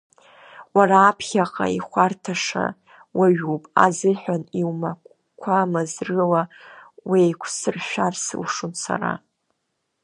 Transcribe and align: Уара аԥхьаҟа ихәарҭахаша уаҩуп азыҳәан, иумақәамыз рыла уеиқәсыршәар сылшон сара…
Уара 0.75 0.97
аԥхьаҟа 1.09 1.65
ихәарҭахаша 1.77 2.65
уаҩуп 3.17 3.63
азыҳәан, 3.85 4.43
иумақәамыз 4.59 5.91
рыла 6.07 6.43
уеиқәсыршәар 7.09 8.13
сылшон 8.25 8.73
сара… 8.83 9.11